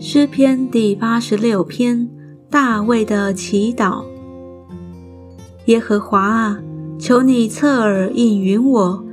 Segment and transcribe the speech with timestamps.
[0.00, 2.08] 诗篇第八十六篇，
[2.48, 4.04] 大卫的祈祷。
[5.66, 6.62] 耶和华啊，
[6.98, 9.04] 求你侧耳应允我，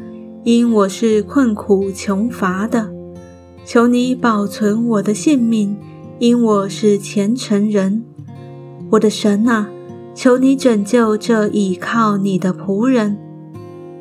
[0.46, 2.94] 因我是困苦穷乏的。
[3.66, 5.76] 求你保存我的性命，
[6.20, 8.06] 因我是虔诚人。
[8.92, 9.70] 我的神啊，
[10.14, 13.18] 求你拯救这倚靠你的仆人。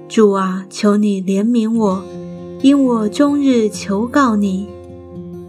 [0.08, 2.02] 主啊，求你怜悯我，
[2.62, 4.68] 因我终日求告你。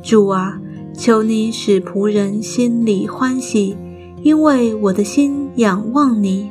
[0.01, 0.59] 主啊。
[0.97, 3.75] 求你使仆人心里欢喜，
[4.23, 6.49] 因为我的心仰望你。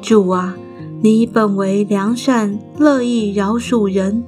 [0.00, 0.56] 主啊，
[1.00, 4.24] 你本为良善，乐意饶恕人，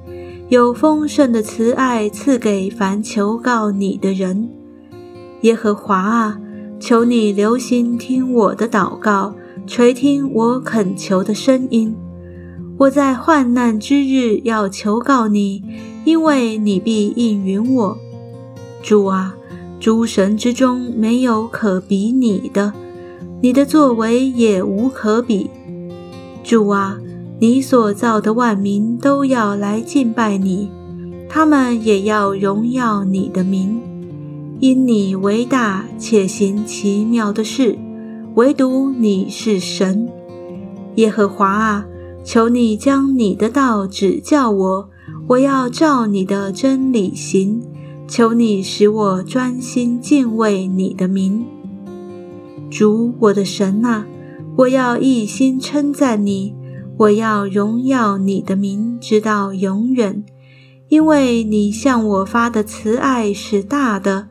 [0.47, 4.49] 有丰盛的慈爱赐给凡求告你的人。
[5.41, 6.39] 耶和华啊，
[6.79, 9.35] 求你留心听我的祷告，
[9.67, 11.93] 垂听我恳求的声音。
[12.77, 15.63] 我在患难之日要求告你，
[16.03, 17.97] 因为你必应允我。
[18.83, 19.33] 主啊，
[19.79, 22.73] 诸神之中没有可比你的，
[23.41, 25.49] 你的作为也无可比。
[26.43, 26.99] 主啊，
[27.39, 30.69] 你所造的万民都要来敬拜你，
[31.29, 33.79] 他们也要荣耀你的名，
[34.59, 37.77] 因你为大且行奇妙的事，
[38.35, 40.09] 唯独你是神。
[40.95, 41.85] 耶和华啊，
[42.25, 44.89] 求你将你的道指教我，
[45.27, 47.61] 我要照你的真理行。
[48.07, 51.45] 求你使我专心敬畏你的名，
[52.69, 54.05] 主我的神啊！
[54.57, 56.53] 我要一心称赞你，
[56.97, 60.23] 我要荣耀你的名，直到永远。
[60.87, 64.27] 因为你向我发的慈爱是大的，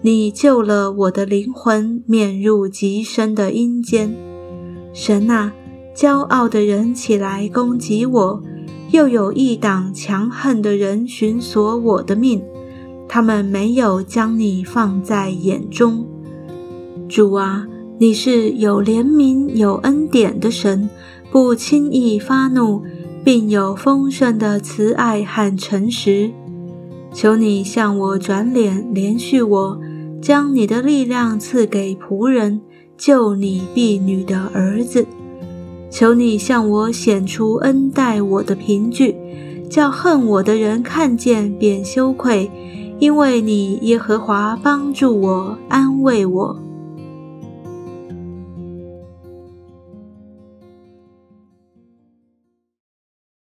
[0.00, 4.12] 你救了我的灵魂，免入极深的阴间。
[4.92, 5.52] 神啊，
[5.94, 8.42] 骄傲的人起来攻击我，
[8.90, 12.42] 又有一党强横的人寻索我的命。
[13.08, 16.06] 他们没有将你放在眼中，
[17.10, 17.66] 主啊，
[17.98, 20.88] 你是有怜悯、有恩典的神，
[21.30, 22.82] 不轻易发怒，
[23.22, 26.30] 并有丰盛的慈爱和诚实。
[27.12, 29.78] 求你向我转脸，连续我，
[30.22, 32.62] 将你的力量赐给仆人，
[32.96, 35.06] 救你婢女的儿子。
[35.92, 39.14] 求你向我显出恩待我的凭据，
[39.68, 42.50] 叫恨我的人看见便羞愧。
[42.98, 46.56] 因为你耶和华帮助我，安慰我。